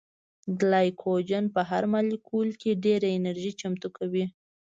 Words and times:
ګلایکوجن 0.59 1.45
په 1.55 1.61
هر 1.69 1.83
مالیکول 1.93 2.49
کې 2.61 2.79
ډېره 2.85 3.07
انرژي 3.17 3.51
چمتو 3.61 3.87
کوي 3.97 4.25